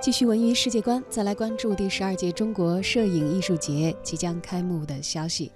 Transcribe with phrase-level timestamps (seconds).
[0.00, 5.50] 继续文娱世界观，再来关注第十二届中国摄影艺术节即将开幕的消息。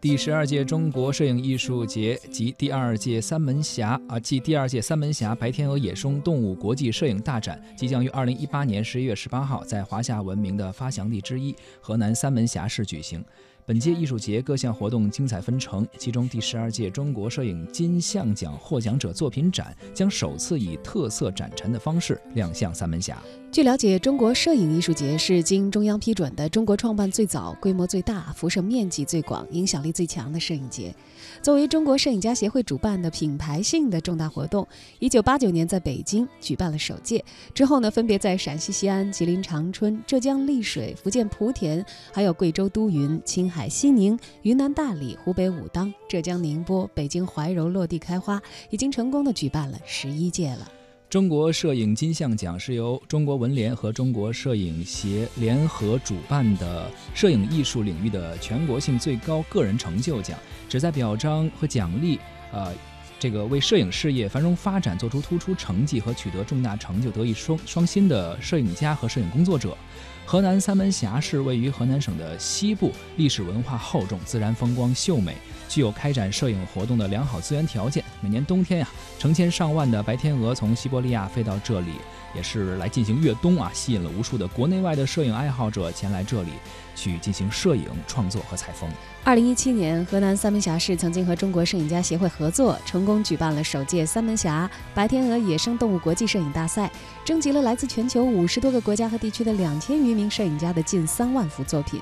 [0.00, 13.24] 第十二届中国摄影艺术节及第二届三门峡啊，继第二届三门峡白天鹅野生动物国际摄影大展，即将于二零一八年十一月十八号在华夏文明的发祥地之一河南三门峡市举行。
[13.66, 23.20] 本届艺术节各项活动精彩纷呈，其中第十二届中国摄影金像奖获奖者作品展将首次以特色展陈的方式亮相三门峡。
[23.50, 30.94] 据了解，中国摄影艺术节是经中央批准的中国创办最早、规模最大、辐射面积最广、影响力最强的摄影节。
[31.42, 34.66] 作为中国摄影家协会主办的品牌性的重大活动，
[35.00, 48.38] 一九八九年在北京举办了首届，之后呢，分别在陕西西安、吉林长春、浙江丽水、福建莆田，还有贵州都匀、青海海西宁、云南大理、湖北武当、浙江宁波、北京怀柔落地开花，
[48.68, 50.70] 已经成功的举办了十一届了。
[51.08, 62.18] 中国摄影金像奖是由中国文联和中国摄影协联合主办的摄影艺术领域的全国性最高个人成就奖，旨在表彰和奖励，
[62.52, 62.74] 呃，
[63.18, 69.76] 这个为摄影事业繁荣发展做出突出成绩和取得重大成就、德艺双双馨的摄影家和摄影工作者。
[70.24, 75.36] 河南三门峡市位于河南省的西部，历史文化厚重，自然风光秀美，
[75.68, 78.04] 具有开展摄影活动的良好资源条件。
[78.20, 81.92] 每年冬天呀，成千上万的白天鹅从西伯利亚飞到这里，
[82.34, 86.52] 也是来进行越冬啊，吸引了无数的国内外的摄影爱好者前来这里
[86.94, 88.88] 去进行摄影创作和采风。
[89.22, 96.90] 二零一七年，河南三门峡市曾经和中国摄影家协会合作，成功举办了首届三门峡白天鹅野生动物国际摄影大赛，
[97.24, 102.00] 征集了来自全球五十多个国家和地区的两千余名摄影家的近三万幅作品，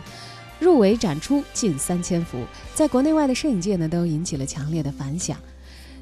[0.61, 5.37] 入围展出近三千幅，在国内外的摄影界呢都引起了强烈的反响。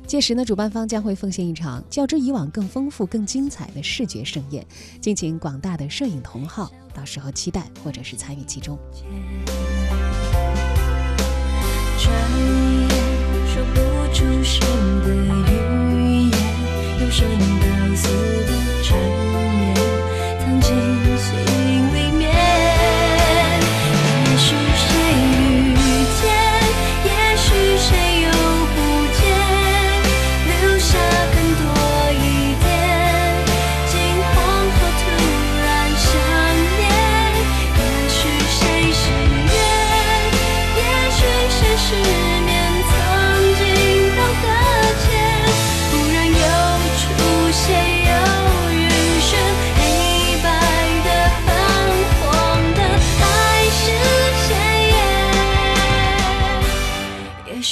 [0.07, 4.67] 届时呢，主办方将会奉献一场较之以往更丰富、更精彩的视觉盛宴，
[5.01, 8.77] 敬请广大的摄影同好到时候期待或者是参与其中。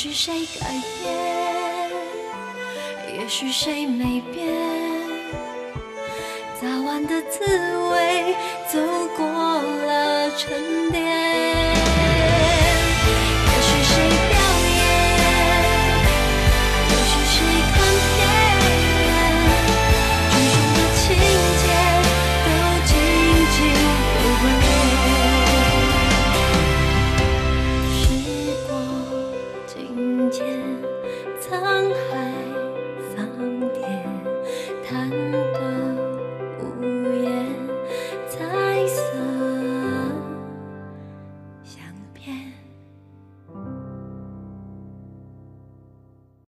[0.03, 0.66] 许谁改
[1.03, 1.15] 变，
[3.12, 4.49] 也许谁没变，
[6.59, 7.44] 早晚的滋
[7.91, 8.34] 味，
[8.66, 8.78] 走
[9.15, 11.40] 过了沉淀。